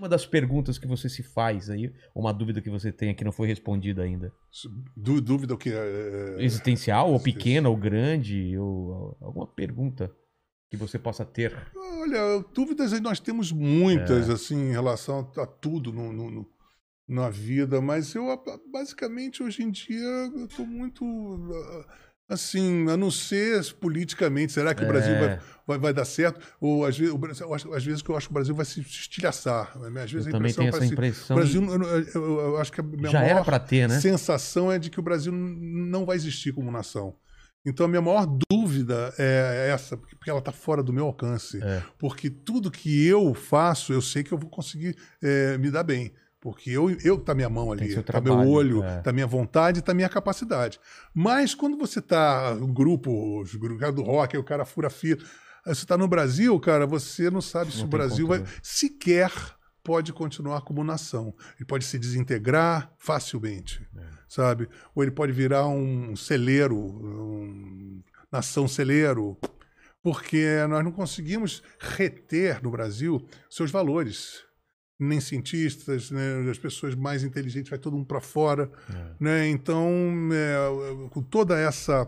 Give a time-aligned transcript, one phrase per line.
[0.00, 3.22] Uma das perguntas que você se faz aí, ou uma dúvida que você tem que
[3.22, 4.32] não foi respondida ainda.
[4.96, 5.74] Dú- Dúvida o que é.
[6.38, 10.10] é, Existencial, ou pequena, ou grande, ou alguma pergunta
[10.70, 11.54] que você possa ter.
[11.76, 16.50] Olha, dúvidas aí nós temos muitas, assim, em relação a tudo no, no- no-
[17.06, 18.24] na vida, mas eu,
[18.72, 19.98] basicamente, hoje em dia,
[20.34, 21.04] eu tô muito,
[22.30, 25.18] assim, a não ser politicamente, será que o Brasil É.
[25.20, 26.40] vai, vai, vai dar certo?
[26.60, 28.54] Ou, às vezes, o Brasil, eu acho- às vezes que eu acho que o Brasil
[28.54, 29.78] vai se estilhaçar.
[29.90, 30.02] né?
[30.02, 31.36] Às vezes Eu a também tenho essa parece- impressão.
[31.36, 31.82] O Brasil, eu,
[32.14, 34.00] eu- eu acho que a minha Já era maior ter, né?
[34.00, 37.14] sensação é de que o Brasil não vai existir como nação.
[37.66, 41.62] Então a minha maior dúvida é essa, porque ela está fora do meu alcance.
[41.62, 41.82] É.
[41.98, 46.10] Porque tudo que eu faço, eu sei que eu vou conseguir eh, me dar bem.
[46.40, 49.00] Porque eu, eu tá minha mão ali, tá meu olho, é.
[49.02, 50.80] tá minha vontade, tá minha capacidade.
[51.12, 54.88] Mas quando você tá um grupo, os grupos cara do rock, o cara fura
[55.66, 58.38] aí você tá no Brasil, cara, você não sabe se Não o tem Brasil vai
[58.38, 58.60] controle.
[58.62, 59.30] sequer
[59.84, 61.34] pode continuar como nação.
[61.58, 64.00] Ele pode se desintegrar facilmente, É.
[64.26, 64.66] sabe?
[64.94, 68.02] Ou ele pode virar um celeiro, um
[68.32, 69.36] nação celeiro,
[70.02, 74.42] porque nós não conseguimos reter no Brasil seus valores.
[75.00, 78.70] Nem cientistas, né, as pessoas mais inteligentes, vai todo mundo para fora.
[79.18, 79.48] Né?
[79.48, 79.88] Então,
[80.32, 82.06] é, com toda essa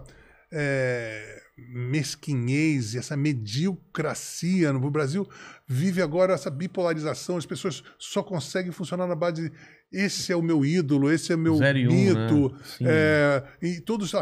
[0.51, 5.29] é, mesquinhez e essa mediocracia no Brasil,
[5.67, 7.37] vive agora essa bipolarização.
[7.37, 9.53] As pessoas só conseguem funcionar na base de
[9.93, 12.57] esse é o meu ídolo, esse é o meu Zero e um, mito.
[12.81, 12.91] né?
[12.91, 14.15] É, e todos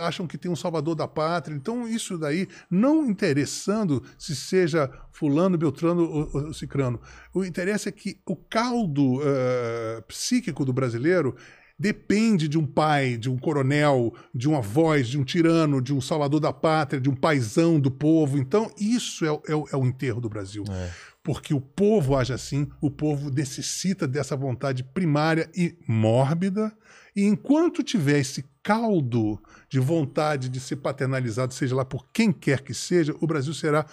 [0.00, 1.54] acham que tem um salvador da pátria.
[1.54, 6.98] Então, isso daí, não interessando se seja fulano, beltrano ou, ou cicrano.
[7.34, 11.36] O interesse é que o caldo eh, psíquico do brasileiro
[11.78, 16.00] depende de um pai, de um coronel, de uma voz, de um tirano, de um
[16.00, 18.36] salvador da pátria, de um paisão do povo.
[18.36, 20.64] Então, isso é, o- é é o enterro do Brasil.
[20.68, 20.90] É.
[21.22, 26.72] Porque o povo age assim, o povo necessita dessa vontade primária e mórbida.
[27.14, 29.38] E enquanto tiver esse caldo
[29.68, 33.84] de vontade de ser paternalizado, seja lá por quem quer que seja, o Brasil será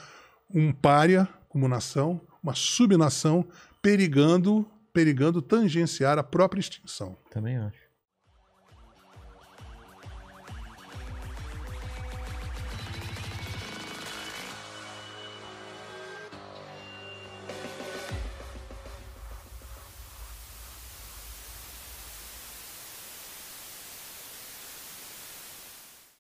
[0.54, 3.46] um pária como nação, uma subnação,
[3.82, 7.18] perigando, perigando tangenciar a própria extinção.
[7.30, 7.85] Também acho.